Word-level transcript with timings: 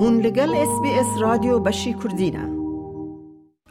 هون 0.00 0.20
لگل 0.20 0.54
اس 0.54 0.80
بی 0.82 0.90
اس 0.90 1.20
رادیو 1.20 1.58
بشی 1.58 1.94
کردینه 1.94 2.48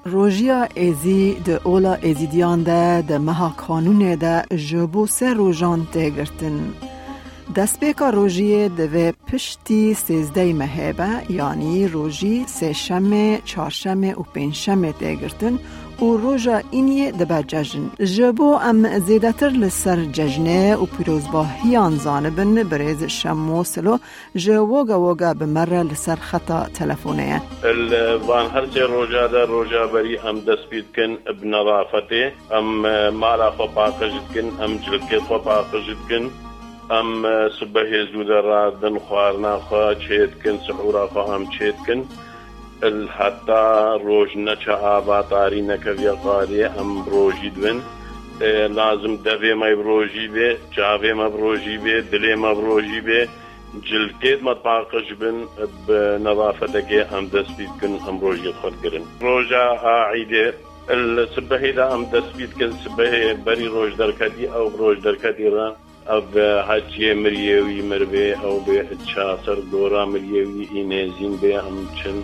روژیا 0.05 0.67
ایزی 0.75 1.33
ده 1.45 1.59
اولا 1.63 1.93
ایزیدیان 1.93 2.63
ده 2.63 3.01
ده 3.01 3.17
مها 3.17 3.49
کانون 3.57 4.15
ده 4.15 4.57
جبو 4.57 5.07
سه 5.07 5.33
روژان 5.33 5.87
تگرتن 5.93 6.73
دستپیکا 7.55 8.09
روژی 8.09 8.69
دوه 8.69 9.11
پشتی 9.11 9.93
سیزده 9.93 10.53
مهبه 10.53 11.07
یعنی 11.29 11.87
روژی 11.87 12.45
سه 12.47 12.73
شمه، 12.73 13.41
چهار 13.45 13.69
شمه 13.69 14.13
و 14.13 14.23
پنج 14.23 14.53
شمه 14.53 14.91
تگرتن 14.91 15.59
و 16.01 16.17
روژا 16.17 16.61
اینی 16.71 17.11
دبا 17.11 17.41
ججن 17.41 17.91
جبو 18.17 18.53
ام 18.53 18.99
زیدتر 18.99 19.49
لسر 19.49 20.05
ججنه 20.05 20.75
و 20.75 20.85
پیروزباهیان 20.85 21.95
زانبن 21.95 22.63
برز 22.63 23.03
شمو 23.03 23.63
سلو 23.63 23.97
جووگا 24.35 24.99
ووگا 24.99 25.33
بمره 25.33 25.83
لسر 25.83 26.15
خطا 26.15 26.65
تلفونه 26.73 27.41
الوان 27.63 28.45
هر 28.51 28.65
سه 28.73 28.79
روژا 28.79 29.27
ده 29.27 29.45
روژا 29.45 29.87
بری 29.87 30.17
ام 30.19 30.39
دست 30.39 30.69
بید 30.69 30.85
کن 30.95 31.17
بنظافته 31.43 32.33
ام 32.51 33.09
مالا 33.09 33.51
خو 33.51 33.67
پاکجد 33.67 34.27
کن 34.33 34.63
ام 34.63 34.77
جلکت 34.77 35.19
خو 35.27 35.37
پاکجد 35.37 35.97
کن 36.09 36.46
ئەم 36.93 37.09
سبەهێز 37.57 38.09
و 38.15 38.23
دەڕادن 38.31 38.95
خواردناخوا 39.05 39.85
چێتکن 40.03 40.57
سەحوراخوا 40.65 41.23
ئەم 41.31 41.43
چێتکن 41.55 42.01
حتا 43.17 43.65
ڕۆژ 44.07 44.29
نەچە 44.45 44.75
ئاباتاری 44.83 45.67
نەکەویە 45.71 46.13
قارێ 46.23 46.65
ئەم 46.75 46.91
ڕۆژی 47.11 47.51
دوێن. 47.55 47.79
لازم 48.77 49.13
دەبێ 49.27 49.53
مای 49.61 49.75
ڕۆژی 49.87 50.27
بێ 50.33 50.49
چاوێ 50.75 51.11
مە 51.19 51.27
ڕۆژی 51.41 51.77
بێ 51.83 51.95
دلێ 52.11 52.33
مە 52.43 52.51
ڕۆژی 52.65 53.01
بێ. 53.07 53.21
جلکێت 53.89 54.39
مە 54.47 54.53
پاقش 54.65 55.07
بن 55.19 55.37
بە 55.87 55.99
نەوافەتەکێ 56.25 57.01
ئەم 57.11 57.25
دەستبیت 57.33 57.73
کن 57.79 57.93
ئەم 58.05 58.15
ڕۆژی 58.23 58.51
خودگرن 58.59 59.03
ڕۆژە 59.25 59.65
عیدێ 60.13 60.45
سبەهیدا 61.35 61.85
ئەم 61.91 62.03
دەستبیت 62.13 62.53
کن 62.59 62.71
سبەهێ 62.83 63.25
بەری 63.45 63.67
ڕۆژ 63.75 63.91
دەرکەتی 64.01 64.45
ئەو 64.53 64.65
ڕۆژ 64.79 64.97
دەرکەتی 65.07 65.47
ڕە. 65.55 65.67
ئەو 66.09 66.23
هەچیە 66.69 67.11
مریێوی 67.23 67.81
مربێ 67.91 68.27
ئەو 68.43 68.55
بێ 68.65 68.79
چاسەر 69.09 69.59
گۆرا 69.71 70.03
مریێوی 70.13 70.69
ئینێزین 70.73 71.33
بێ 71.41 71.53
ئەم 71.65 71.77
چند 71.97 72.23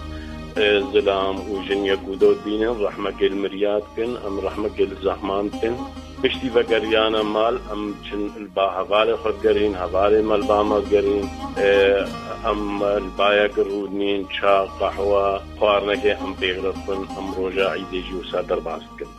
زلام 0.93 1.37
ژنیەک 1.65 2.03
و 2.09 2.13
دۆ 2.21 2.29
بینن 2.43 2.75
ڕحمەگەل 2.83 3.33
مریات 3.43 3.83
بکن 3.89 4.11
ئەم 4.23 4.35
ڕحمەگەل 4.45 4.91
زەحمان 5.05 5.45
بکن 5.53 5.75
پشتی 6.21 6.49
بەگەریانە 6.55 7.21
مال 7.35 7.55
ئەم 7.69 7.83
چن 8.05 8.23
با 8.55 8.65
هەوارێ 8.77 9.15
خۆگەرین 9.21 9.73
هەوارێ 9.81 10.19
مەلبامە 10.29 10.79
گەرین 10.91 11.25
ئەم 12.45 12.61
باەک 13.17 13.55
ڕوودنین 13.69 14.21
چا 14.35 14.55
قەحوە 14.79 15.25
خواردنەکە 15.57 16.13
ئەم 16.21 16.31
پێغرە 16.39 16.71
بن 16.85 17.01
ئەم 17.15 17.27
ڕۆژە 17.37 17.67
عیدێژی 17.75 18.15
و 18.19 18.27
سا 18.29 18.39
دەرباز 18.49 18.83
بکن. 18.89 19.09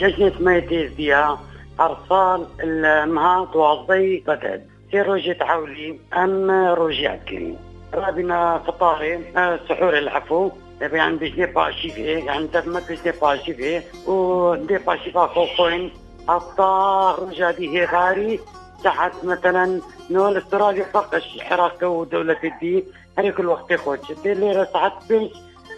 جشنة 0.00 0.32
ميتيز 0.40 0.92
ديها 0.92 1.40
أرصال 1.80 2.46
المها 2.60 3.44
توظي 3.44 4.24
قتد 4.28 4.66
في 4.90 5.02
روجي 5.02 5.34
تعولي 5.34 6.00
أم 6.16 6.50
روجي 6.50 7.08
عكري 7.08 7.56
رابنا 7.94 8.58
فطاري 8.66 9.14
أه، 9.36 9.60
سحور 9.68 9.98
العفو. 9.98 10.50
عن 10.82 11.16
بيجي 11.16 11.46
باشي 11.46 11.90
فيه 11.90 12.30
عن 12.30 12.50
تبمك 12.50 12.88
بيجي 12.88 13.12
باشي 13.22 13.54
فيه 13.54 13.82
ودي 14.06 14.78
باشي 14.78 15.10
فيه 15.10 15.26
خوخوين 15.26 15.90
حتى 16.28 17.14
رجع 17.18 17.50
دي 17.50 17.84
غاري. 17.84 18.40
تحت 18.84 19.12
مثلا 19.24 19.80
نول 20.10 20.36
أستراليا 20.36 20.84
فقش 20.84 21.38
حراك 21.40 21.82
ودولة 21.82 22.36
دي 22.60 22.84
هري 23.18 23.32
كل 23.32 23.46
وقت 23.46 23.72
خوش 23.74 23.98
دي 24.22 24.32
اللي 24.32 24.66
ساعات 24.72 24.92
بيش 25.08 25.32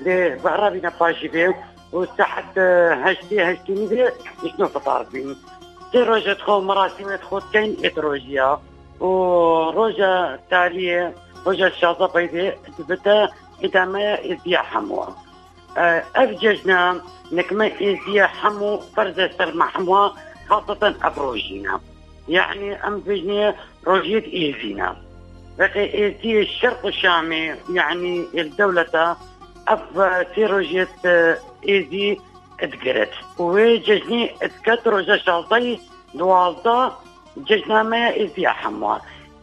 دي 0.04 0.28
بعرابنا 0.44 0.92
باشي 1.00 1.28
فيه 1.28 1.56
وساعات 1.92 2.58
هشتي 2.98 3.42
هشتي 3.42 3.72
مدري 3.72 4.10
شنو 4.56 4.68
فطار 4.68 5.06
بين 5.12 5.36
دي 5.92 5.98
روجة 6.02 6.34
خو 6.34 6.60
مراسم 6.60 7.16
تخوت 7.16 7.42
كاين 7.52 7.76
اتروجيا 7.84 8.58
وروجا 9.00 10.40
تالية 10.50 11.14
روجا 11.46 11.66
الشاطة 11.66 12.06
بيدي 12.06 12.52
تبتا 12.78 13.28
إدامة 13.64 14.00
إزيا 14.02 14.58
حموة. 14.58 15.16
أفججنا 15.76 17.00
نكما 17.32 17.66
إزيا 17.66 18.26
حمو 18.26 18.78
فرزة 18.96 19.30
سر 19.38 19.56
محموة 19.56 20.14
خاصة 20.48 20.94
أبروجينا 21.02 21.80
يعني 22.28 22.86
أم 22.86 22.98
بجني 23.00 23.54
روجيت 23.86 24.24
إيزينا 24.24 24.96
بقي 25.58 25.94
إيزي 25.94 26.40
الشرق 26.40 26.86
الشامي 26.86 27.54
يعني 27.70 28.26
الدولة 28.34 29.16
أف 29.68 30.26
سيروجيت 30.34 31.06
إيزي 31.68 32.18
اتقرت 32.60 33.10
وججني 33.38 34.30
اتكت 34.42 34.88
روجا 34.88 35.16
شاطي 35.16 35.78
دوالطة 36.14 36.98
جشنامه 37.36 38.08
ازيا 38.08 38.48
حموا 38.50 38.96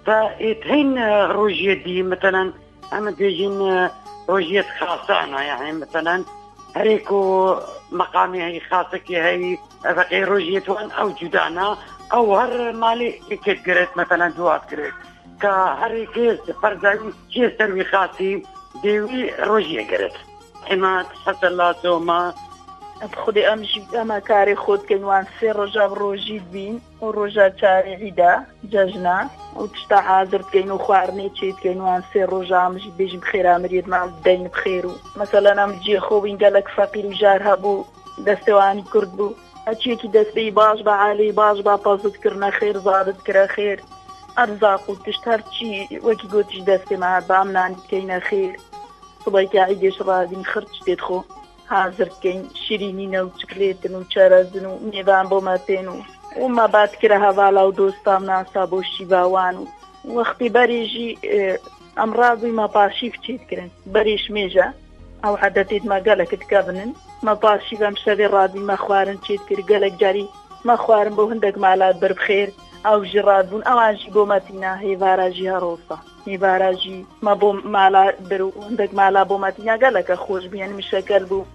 فيتهين 0.06 1.00
روجية 1.26 1.74
دي 1.74 2.04
مثلا 2.04 2.54
أما 2.94 3.12
بيجين 3.12 3.88
روجية 4.30 4.66
خاصة 4.80 5.14
يعني 5.42 5.72
مثلا 5.72 6.24
هريكو 6.76 7.56
مقامي 7.92 8.44
هي 8.44 8.60
خاصة 8.60 8.98
كي 8.98 9.18
هي 9.18 9.58
بقي 9.86 10.24
روجية 10.24 10.64
وان 10.68 10.92
أو 10.92 11.10
جدانا 11.10 11.78
أو 12.14 12.36
هر 12.38 12.72
مالي 12.72 13.12
كيت 13.46 13.70
قريت 13.70 13.98
مثلا 13.98 14.30
دوات 14.30 14.72
قريت 14.72 14.94
كهريكي 15.42 16.38
فرزاي 16.64 17.00
شي 17.30 17.58
سروي 17.58 17.84
خاصي 17.84 18.44
ديوي 18.76 19.32
روجية 19.40 19.88
قريت 19.88 20.14
حما 20.66 21.04
تحصل 21.04 21.48
الله 21.48 21.74
سوما 21.82 22.34
خودی 23.16 23.44
ئەم 23.50 23.62
ئەمە 23.98 24.20
کاری 24.30 24.56
خۆت 24.64 24.82
کەنوان 24.90 25.26
سێ 25.38 25.50
ڕۆژە 25.58 25.86
ڕۆژی 26.00 26.40
بین 26.52 26.76
و 27.02 27.12
ڕۆژە 27.18 27.48
چاری 27.60 27.94
عیدا 28.04 28.34
جەژنا 28.72 29.20
و 29.60 29.68
تشتا 29.74 30.00
حاضر 30.10 30.42
بکەین 30.42 30.72
و 30.72 30.84
خواردنێ 30.86 31.30
چیت 31.38 31.58
کەنوان 31.64 32.02
سێ 32.12 32.22
ئەمژی 32.64 32.96
بێژم 32.98 33.24
خێرامرێت 33.30 33.88
مام 33.94 34.10
دەین 34.26 34.48
بخێر 34.54 34.86
و 34.86 35.00
مەسەلەن 35.20 35.58
ئەم 35.62 35.72
جێ 35.84 35.98
خۆبین 36.08 36.38
گەلک 36.44 36.68
فەقیر 36.76 37.06
و 37.08 37.18
ژار 37.22 37.42
هەبوو 37.50 37.86
دەستێوانی 38.28 38.90
کورد 38.92 39.12
بوو 39.18 39.38
ئەچێکی 39.68 40.14
دەستەی 40.16 40.52
باش 40.60 40.80
بە 40.88 40.94
عالی 41.04 41.32
باش 41.40 41.58
با 41.68 41.76
پازتکردە 41.86 42.50
خێر 42.58 42.78
زادت 42.88 43.20
کرە 43.26 43.46
خێر 43.56 43.80
ئەرزاق 44.40 44.84
و 44.90 44.96
تشت 45.06 45.24
هەرچی 45.32 45.70
وەکی 46.08 46.28
گوتیش 46.34 46.60
دەستێ 46.70 46.96
ما 47.04 47.12
بام 47.30 47.48
نانی 47.56 47.80
بکەینە 47.82 48.18
خێر 48.28 48.54
سڵی 49.24 49.48
عیدێش 49.70 49.98
ڕادین 50.08 50.44
خرج 50.52 50.74
دێت 50.86 51.02
خۆ 51.08 51.20
حاضر 51.72 52.10
بکەین 52.14 52.42
شیرینینە 52.64 53.20
و 53.24 53.30
چکلێتن 53.40 53.94
و 53.96 54.08
چارەزن 54.14 54.66
و 54.70 54.74
نێوان 54.92 55.26
بۆمە 55.32 55.56
پێێن 55.66 55.88
و 55.94 55.98
ومە 56.42 56.66
باتکرە 56.74 57.18
هەواڵا 57.26 57.64
و 57.66 57.76
دۆستام 57.80 58.22
ناسا 58.30 58.64
بۆ 58.72 58.80
شیواوان 58.94 59.56
و 59.58 59.66
وەختی 60.16 60.54
بەرێژی 60.56 61.10
ئەم 62.00 62.12
ڕازوی 62.20 62.58
مەپاشی 62.62 63.12
بچیتکردن 63.14 63.70
بەریش 63.94 64.26
مێژە 64.36 64.68
ئەو 65.24 65.34
حەدەتێت 65.42 65.84
مەگەلەکت 65.94 66.44
کە 66.50 66.60
بنن 66.68 66.92
مەپاشی 67.28 67.80
بەم 67.82 67.96
شەوێ 68.04 68.28
ڕادی 68.36 68.68
مە 68.70 68.78
خوارن 68.84 69.18
چیت 69.26 69.42
کرد 69.48 69.68
گەلک 69.72 69.94
جاری 70.02 70.28
مە 70.68 70.76
خوارم 70.84 71.14
بۆ 71.18 71.24
هەندێک 71.32 71.56
مالات 71.64 71.96
بربخێر 72.02 72.50
ئەو 72.86 73.00
ژڕات 73.12 73.46
بوون 73.50 73.64
ئەوانژی 73.70 74.10
بۆ 74.16 74.22
مەتینا 74.32 74.72
هێواراژی 74.86 75.52
هەڕۆسە 75.54 75.98
هێواراژی 76.30 77.00
مە 77.26 77.34
بۆ 77.42 77.50
مالا 77.76 78.04
هەندێک 78.68 78.92
مالا 79.00 79.24
بۆ 79.30 79.36
مەتینا 79.46 79.76
گەلەکە 79.84 80.16
خۆش 80.24 80.44
بیان 80.54 80.72
میشەکەل 80.80 81.24
بوو. 81.30 81.50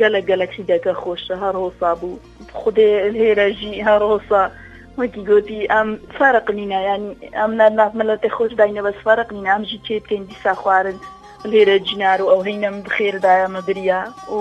گەلە 0.00 0.20
گەلەکسی 0.28 0.68
دەکە 0.72 0.92
خۆشە 1.02 1.34
هەڕۆسا 1.42 1.90
بوو. 2.00 2.22
خودێ 2.58 2.88
هێرەژی 3.22 3.82
هەڕۆسا 3.88 4.42
وەکی 4.98 5.22
گوتی 5.28 5.60
ئەم 5.72 5.88
فارق 6.18 6.46
نینە. 6.58 6.80
ینی 6.88 7.10
ئەم 7.38 7.52
نافمەلەتی 7.80 8.34
خۆش 8.36 8.52
داینە 8.60 8.82
بەس 8.86 8.98
فارق 9.06 9.28
نینە. 9.34 9.50
ئەمژی 9.54 9.78
چێتکەین 9.86 10.24
دیسا 10.30 10.52
خوارن. 10.60 10.98
لێرە 11.50 11.76
جنار 11.88 12.20
و 12.22 12.30
ئەو 12.32 12.40
هینەم 12.48 12.76
بخێردایەمە 12.86 13.60
بریا 13.68 14.02
و 14.36 14.40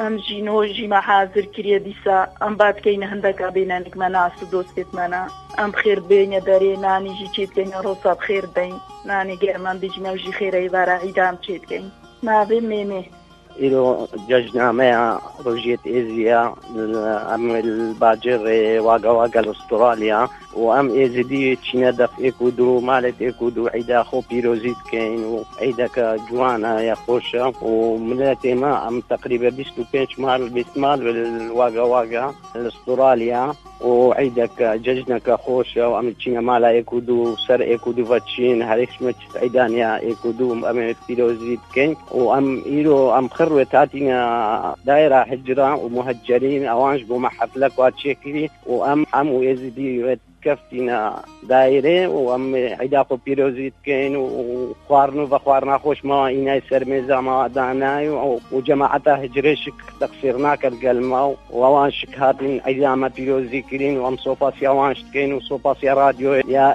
ئەمژی 0.00 0.40
نۆژی 0.48 0.90
مە 0.92 1.00
حاضر 1.08 1.44
کریە 1.54 1.78
دیسا 1.86 2.18
ئەم 2.42 2.54
باتکەینە 2.60 3.06
هەندەکە 3.12 3.46
بێنانێکمە 3.56 4.08
ناس 4.16 4.36
و 4.42 4.50
دۆستێتمانە 4.52 5.22
ئەم 5.58 5.72
خێر 5.80 6.00
بێنە 6.08 6.40
دەرێ 6.48 6.72
نانیژی 6.84 7.32
چێتکەینە 7.34 7.78
ڕۆسا 7.84 8.12
بخێر 8.18 8.46
دەین 8.56 8.76
نانی 9.08 9.40
گەرمان 9.42 9.76
بجنەوژی 9.82 10.36
خێرەی 10.38 10.72
بارە 10.74 10.96
ئیدام 11.04 11.36
چێتکەین 11.44 11.86
نابێ 12.26 12.58
مێمێ 12.70 13.02
إلو 13.64 14.08
ججنا 14.28 14.66
روجيت 15.46 15.80
إيزيا 15.86 16.54
أم 17.34 17.50
الباجر 17.50 18.40
واقا 18.80 19.10
واقا 19.10 19.40
وأم 20.56 20.90
إيزي 20.90 21.22
دي 21.22 21.56
تشينا 21.56 21.90
دف 21.90 22.10
إيكودو 22.20 22.80
مالت 22.80 23.22
إيكودو 23.22 23.68
عيدا 23.68 24.02
خو 24.02 24.22
بيروزيت 24.30 24.76
كين 24.90 25.24
وعيدا 25.24 25.88
جوانا 26.30 26.80
يا 26.80 26.94
خوشا 26.94 27.52
وملاتي 27.62 28.54
ما 28.54 28.88
أم 28.88 29.00
تقريبا 29.00 29.48
بيستو 29.48 29.82
بينش 29.92 30.18
مال 30.18 30.48
بيستمال 30.48 31.00
بالواقا 31.00 31.82
واقا 31.82 32.34
الأستراليا 32.56 33.54
و 33.88 34.12
عیدەکە 34.20 34.68
جەژنەکە 34.84 35.34
خۆشە 35.44 35.84
و 35.88 35.96
ئەم 35.98 36.08
چینە 36.20 36.40
مالا 36.48 36.70
ئێک 36.76 36.90
و 36.92 37.36
سەر 37.46 37.60
ئێک 37.70 37.84
و 37.86 37.92
دووە 37.98 38.18
چین 38.30 38.58
هەرێکمە 38.70 39.10
عیدانیا 39.42 39.92
ئێک 40.04 40.22
و 40.24 40.32
دووم 40.38 40.60
ئەمێ 40.68 40.86
پیرۆزی 41.04 41.56
بکەین 41.62 41.92
و 42.18 42.22
ئەم 42.32 42.46
ئیرۆ 42.70 43.00
ئەم 43.14 43.26
خڕوێ 43.36 43.64
تاتینە 43.72 44.18
دایرا 44.88 45.20
حجرا 45.30 45.70
و 45.82 45.86
مهجرین 45.96 46.62
ئەوانش 46.70 47.02
بۆ 47.08 47.16
مەحەفلە 47.24 47.68
کوچێکری 47.76 48.46
و 48.70 48.74
ئەم 48.86 49.00
ئەم 49.14 49.28
و 49.34 49.38
کەفتینە 50.44 51.00
دایرێ 51.50 52.00
و 52.16 52.18
ئەم 52.32 52.44
عیدا 52.82 53.02
خۆ 53.08 53.16
پیرۆزی 53.24 53.72
بکەین 53.76 54.14
و 54.16 54.24
خواردن 54.86 55.20
و 55.20 55.30
بە 55.32 55.38
خوار 55.44 55.62
ناخۆشمەوە 55.70 56.26
ئینای 56.34 56.62
سەرمێزامەوە 56.68 57.44
دانای 57.56 58.08
و 58.08 58.40
و 58.54 58.56
جەماعەتا 58.66 59.14
هجرێشک 59.22 59.76
تەقسیر 60.00 60.36
ناکرد 60.46 60.76
گەلمە 60.84 61.22
و 61.54 61.60
ئەوان 61.64 61.90
شک 61.98 62.14
هاتین 62.22 62.54
ئەیدامە 62.66 63.08
پیرۆزی 63.16 63.62
کرین 63.70 63.94
و 63.98 64.04
ئەم 64.06 64.16
سۆپاسی 64.24 64.68
ئەوان 64.70 64.92
شتکەین 64.98 65.32
و 65.32 65.44
سۆپاسی 65.48 65.86
رادیۆ 66.00 66.32
یا. 66.56 66.68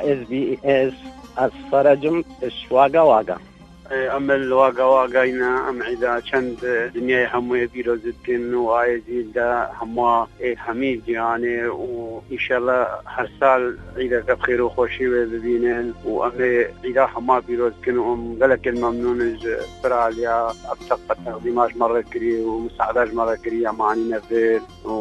ئەمە 3.91 4.35
واگە 4.59 4.85
واگاینا 4.95 5.51
ئەم 5.65 5.77
عیدا 5.89 6.13
چەند 6.29 6.57
دنیای 6.95 7.25
هەمووی 7.33 7.67
بیرۆزتکن 7.73 8.43
و 8.53 8.65
ئاەزیدا 8.75 9.51
هەموو 9.79 10.27
هەمی 10.65 10.93
جیانێ 11.05 11.59
و 11.85 11.91
ئیشەڵە 12.31 12.81
هەر 13.15 13.27
سال 13.39 13.63
عیدەکە 14.01 14.35
خێر 14.43 14.59
و 14.61 14.73
خۆشی 14.75 15.07
وێ 15.11 15.23
ببینن 15.33 15.87
و 16.07 16.11
ئەمێ 16.25 16.53
عیدا 16.85 17.05
هەما 17.15 17.37
بیرۆزکن 17.47 17.97
و 17.97 18.09
گەلەکن 18.41 18.75
مەمنونج 18.83 19.41
استرالیا 19.65 20.37
ئەبتەقە 20.69 21.13
تەقدیماش 21.25 21.71
مەڕێکری 21.81 22.35
و 22.49 22.51
مساعداش 22.65 23.09
مەڕێکری 23.19 23.67
ئەمانی 23.69 24.11
نەبێت 24.13 24.65
و 24.89 24.95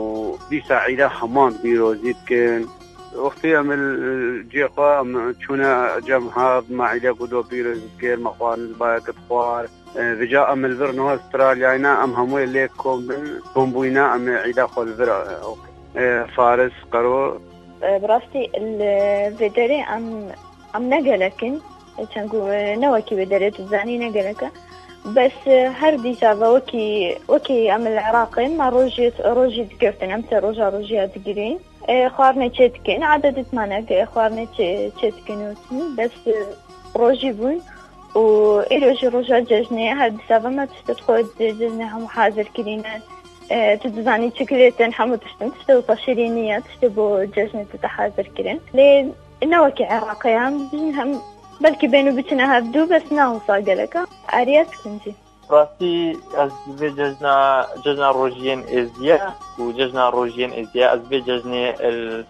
دیسا 0.51 0.77
عیدا 0.87 1.09
هەمان 1.19 1.53
بیرۆزی 1.63 2.15
بکن 2.19 2.63
وقتی 3.15 3.55
ئەمل 3.57 3.83
جێخوا 4.53 4.91
چوونە 5.43 5.73
جەمهاب 6.09 6.65
ماعیلە 6.79 7.11
و 7.21 7.27
دۆ 7.33 7.41
پیرز 7.51 7.83
گێر 8.01 8.19
مەخوان 8.27 8.61
باەکەت 8.81 9.19
خوار 9.27 9.65
بجا 10.21 10.43
ئەمل 10.51 10.73
برنەوە 10.81 11.13
ئسترالیاینا 11.19 11.93
ئەم 12.01 12.13
هەمووی 12.19 12.47
لێک 12.55 12.73
کۆم 12.83 13.01
بن 13.09 13.25
کۆمبووینا 13.55 14.05
ئەمێ 14.13 14.35
عیدا 14.47 14.67
خۆلبر 14.75 15.09
فارس 16.37 16.77
قەرۆ 16.93 17.23
بڕاستی 18.03 18.45
vێدەرێ 19.39 19.81
ئەم 19.91 20.05
ئەم 20.75 20.85
نەگەلەکن 20.95 21.55
چەند 22.13 22.31
نەوەکی 22.83 23.15
وێدەرێت 23.19 23.57
زانی 23.73 24.03
نەگەلەکە 24.05 24.49
بەس 25.17 25.39
هەر 25.81 25.95
دیجاابە 26.05 26.49
وەکی 26.57 26.89
وەکی 27.33 27.59
ئەم 27.73 27.85
العراقین 27.93 28.53
ما 28.61 28.67
ڕۆژێت 28.75 29.17
ڕۆژی 29.37 29.65
دگرتن 29.73 30.11
ئەم 30.15 30.23
سە 30.29 30.37
ڕۆژە 30.45 30.67
ڕۆژیا 30.75 31.05
دگرین 31.15 31.59
خواردنە 32.15 32.49
چێتکەین 32.57 33.03
عادەتمانەکە 33.11 33.97
خواردنە 34.13 34.45
چێتکەن 34.99 35.41
وتن 35.49 35.79
بەس 35.97 36.15
ڕۆژی 37.01 37.33
بوون 37.39 37.59
و 38.23 38.25
ئێرۆژی 38.71 39.13
ڕۆژە 39.15 39.39
جژنەیە 39.51 39.95
هەر 40.01 40.11
دیسابەمە 40.19 40.65
تشتت 40.73 41.01
خۆت 41.05 41.27
جژنە 41.61 41.87
هەموو 41.93 42.15
حاضرکردینە 42.17 42.95
تو 43.81 43.89
دزانی 43.97 44.31
چکرێتن 44.39 44.91
هەموو 44.99 45.23
تشتن 45.25 45.49
تشتە 45.55 45.73
و 45.75 45.87
پەشیرینیە 45.89 46.59
تشتە 46.67 46.89
بۆ 46.97 47.07
جژنێت 47.35 47.71
تە 47.83 47.89
حاضرکردن 47.97 48.59
لێ 48.77 48.89
نەوەکی 49.53 49.89
عێراقیان 49.93 50.53
بژین 50.71 50.93
هەم 50.99 51.11
بەلکی 51.63 51.89
بین 51.93 52.07
و 52.09 52.17
بچنە 52.19 52.45
هەردوو 52.53 52.91
بەس 52.93 53.07
ناوسا 53.19 53.57
ڕاستی 55.53 55.95
ئەس 56.39 56.55
بێ 56.79 56.89
جژنا 56.99 57.37
جژنا 57.85 58.09
ڕۆژیان 58.19 58.61
ئێزیە 58.73 59.17
و 59.59 59.65
ئێزیە 60.59 60.87
ئەس 60.93 61.03
بێ 61.11 61.19
جژنێ 61.29 61.65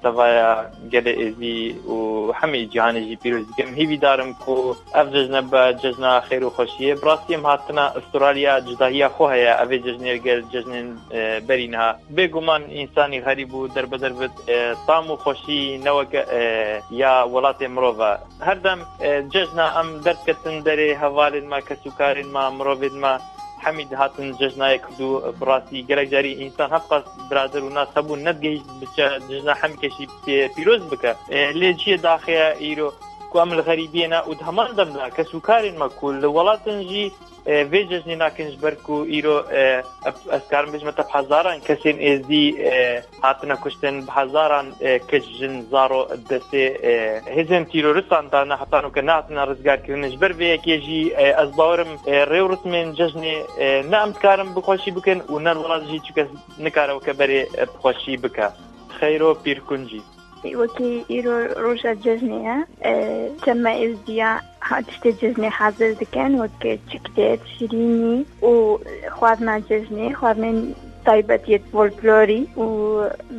تەڤایە 0.03 0.51
گەلە 0.93 1.13
ئێزی 1.21 1.59
و 1.95 1.99
هەمی 2.39 2.69
جیهانێژی 2.73 3.21
پیرۆزیکەم 3.23 3.71
هیوی 3.79 3.99
دارم 4.05 4.31
کو 4.45 4.55
ئەف 4.97 5.07
جژنە 5.15 5.41
بە 5.53 5.63
جژنا 5.83 6.13
خێر 6.27 6.43
و 6.45 6.55
خۆشیە 6.57 6.95
بڕاستیم 7.01 7.43
هاتنە 7.51 7.85
ئەسترالیا 7.97 8.55
جداهیا 8.69 9.09
خۆ 9.15 9.25
هەیە 9.35 9.53
ئەvێ 9.61 9.77
جژنێر 9.87 10.19
گەل 10.27 10.41
جژنێن 10.53 10.89
بەرینها 11.49 11.91
بێگومان 12.17 12.63
ئینسانی 12.77 13.21
غەریب 13.27 13.51
و 13.55 13.69
دەربەدەربێت 13.75 14.35
تام 14.87 15.07
و 15.11 15.17
خۆشی 15.25 15.63
نەوەکە 15.87 16.23
یا 17.03 17.15
وڵاتی 17.35 17.69
مرۆڤە 17.75 18.13
هەردەم 18.49 18.81
جژنا 19.33 19.67
ئەم 19.77 19.89
دەرکەتن 20.07 20.57
دەرێ 20.67 20.89
هەوالن 21.03 21.47
ما 21.53 21.61
کەسوکارن 21.69 22.29
ما 22.37 22.45
مرۆڤێت 22.59 22.95
ما 23.05 23.15
حەمید 23.65 23.93
هاتن 24.01 24.29
جژنایە 24.41 24.79
کردو 24.85 25.09
بڕاستی 25.41 25.87
گەلێک 25.89 26.09
جاری 26.15 26.39
ئینسان 26.41 26.69
هەقاس 26.77 27.05
برادر 27.31 27.63
و 27.65 27.71
ناس 27.77 27.91
هەبوو 27.97 28.23
نەتگەیشت 28.27 28.69
بچە 28.81 29.07
جژنا 29.29 29.55
هەم 29.63 29.73
کەشی 29.81 30.07
پیرۆز 30.55 30.83
بکە. 30.93 31.13
لێ 31.61 31.71
چیە 31.81 31.97
داخەیە 32.09 32.49
ئیرۆ؟ 32.65 32.91
كوام 33.35 33.53
الغريبين 33.53 34.15
ودهمان 34.27 34.75
دمنا 34.77 35.09
كسوكار 35.09 35.73
ما 35.79 35.89
كل 36.01 36.27
ولا 36.27 36.57
تنجي 36.57 37.13
فيجز 37.45 38.03
نينا 38.07 38.29
كنش 38.29 38.55
بركو 38.55 39.05
إيرو 39.05 39.45
أسكار 40.29 40.71
مجمة 40.71 40.91
بحزاران 40.93 41.61
كسين 41.61 42.13
إزدي 42.13 42.69
هاتنا 43.25 43.55
كشتن 43.55 44.01
بحزاران 44.01 44.73
كجن 45.09 45.67
زارو 45.71 46.13
الدسة 46.13 46.77
هزن 47.37 47.69
تيرو 47.69 47.91
رسان 47.91 48.31
تانا 48.31 48.57
حطانو 48.57 48.91
كناتنا 48.91 49.45
رزقار 49.45 49.77
كنش 49.77 50.15
بر 50.15 50.33
بيك 50.33 50.67
يجي 50.69 51.13
أزباورم 51.43 51.99
ريو 52.09 52.47
رسمين 52.47 52.93
ججني 52.93 53.37
نعم 53.91 54.13
تكارم 54.13 54.55
بخوشي 54.55 54.91
بكن 54.91 55.23
ونال 55.31 55.57
ولا 55.57 55.79
جي 55.87 55.99
تشوكس 55.99 56.29
نكارو 56.59 57.01
كبري 57.01 57.47
بخوشي 57.75 58.17
بكا 58.17 58.53
خيرو 59.01 59.35
بيركونجي 59.35 60.03
وەکی 60.61 60.93
ئیرۆ 61.13 61.37
ڕۆژە 61.65 61.93
جژنەیە 62.05 62.57
چەمە 63.43 63.73
ئێزدیا 63.81 64.33
هاتشتە 64.69 65.11
جژنێ 65.21 65.51
حاضر 65.59 65.91
دەکەن 66.03 66.33
وەک 66.43 66.63
چکتێت 66.91 67.41
شیرینی 67.53 68.19
و 68.49 68.53
خواردنا 69.17 69.57
جژنێ 69.69 70.09
خواردنێن 70.19 70.59
تایبەتیت 71.07 71.65
فۆلکلۆری 71.73 72.43
و 72.63 72.67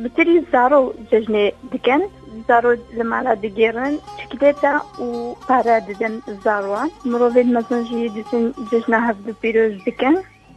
بتری 0.02 0.36
زارۆ 0.52 0.80
جژنێ 1.10 1.46
دکەن 1.72 2.02
زارۆ 2.48 2.72
لە 2.98 3.04
مالا 3.10 3.34
دەگێڕن 3.44 3.94
چکتێتە 4.18 4.72
و 5.04 5.08
پارە 5.48 5.76
دەدەن 5.88 6.14
زاروان 6.44 6.88
مرۆڤێت 7.10 7.48
مەزنجی 7.56 8.12
دسن 8.16 8.44
جژنا 8.70 8.98
هەفتو 9.08 9.32
پیرۆز 9.40 9.74
دکەن 9.86 10.16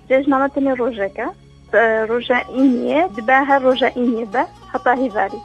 جژنامەتەنێ 0.10 0.74
ڕۆژەکە 0.82 1.28
ڕۆژە 2.10 2.40
ئینیە 2.56 3.02
دبا 3.16 3.38
هەر 3.50 3.60
ڕۆژە 3.68 3.90
ئینیە 3.98 4.26
بە 4.34 4.44
هەتا 4.74 4.94
هیواری 5.04 5.42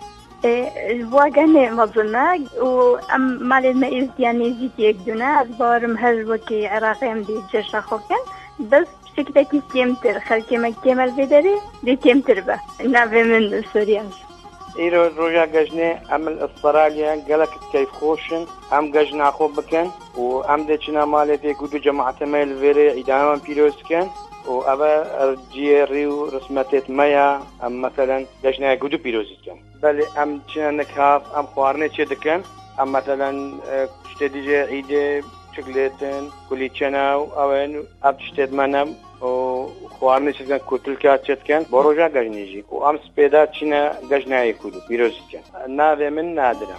واگەنێ 1.14 1.64
مەزنە 1.79 2.29
و 2.67 2.70
ام 2.96 2.98
ئەم 3.10 3.24
مالێ 3.51 3.72
مەئزدیان 3.82 4.36
نێزییتێک 4.43 4.96
دونا 5.06 5.31
ئەزبارم 5.39 5.94
هەر 6.03 6.17
وەکی 6.31 6.60
عراقیم 6.74 7.20
دی 7.27 7.36
جێشە 7.51 7.81
خۆکەن 7.89 8.24
بەس 8.70 8.89
شکلێکی 9.15 9.60
تێمتر 9.72 10.17
خەرکێمە 10.27 10.70
کێمەل 10.82 11.10
بێدەری 11.17 11.56
دی 11.84 11.94
تێمتر 12.05 12.39
با 12.46 12.56
ناوێ 12.94 13.22
من 13.31 13.44
سوریان. 13.72 14.08
ئیرۆ 14.81 15.03
ڕۆژا 15.19 15.44
گەژنێ 15.55 15.91
ئەمل 16.10 16.36
ئەسترالیا 16.43 17.13
گەلەکت 17.29 17.65
کیف 17.72 17.91
خوشن 17.98 18.43
ئەم 18.72 18.84
گەژ 18.94 19.08
خوب 19.36 19.53
بکەن 19.58 19.89
و 20.22 20.24
ئەم 20.48 20.60
دەچنا 20.69 21.05
مالێ 21.13 21.36
پێک 21.43 21.58
و 21.60 21.70
دوو 21.70 21.84
جەماعتەمەل 21.86 22.51
وێرێ 22.60 22.89
پیروز 23.44 23.79
کن. 23.89 24.06
ئەوە 24.69 24.93
جێڕی 25.55 26.06
و 26.15 26.19
ڕسمەتێت 26.34 26.86
مەیە 26.98 27.29
ئەم 27.63 27.74
مەسەرەن 27.82 28.22
دەژنای 28.43 28.81
گودو 28.82 29.03
پیرۆزیکەن 29.05 29.58
بەێ 29.82 30.05
ئەم 30.17 30.31
چنە 30.51 30.70
نکاف 30.81 31.22
ئەم 31.34 31.46
خواردنێ 31.53 31.89
چێ 31.94 32.05
دەکەن 32.13 32.41
ئەم 32.79 32.89
مەسەلەن 32.94 33.36
شتێ 34.10 34.27
دیژێ 34.34 34.60
ئیدێ 34.72 35.06
چکلێتن 35.55 36.22
کولی 36.48 36.70
و 37.20 37.24
ئەوێن 37.39 37.72
ئەب 38.05 38.17
شتێت 38.27 38.51
مەنەم 38.58 38.89
و 39.27 39.32
خواردنە 39.94 40.32
چکەن 40.39 40.60
کوتلکە 40.69 41.13
چێتکەن 41.27 41.63
بۆ 41.70 41.79
ڕۆژا 41.86 42.08
گەژنیژی 42.17 42.63
و 42.72 42.77
ئەم 42.84 42.96
سپێدا 43.05 43.43
چینە 43.55 43.82
گەژنایی 44.10 44.55
کود 44.60 44.74
و 44.77 44.81
ناوێ 45.79 46.08
من 46.17 46.29
نادرە. 46.39 46.79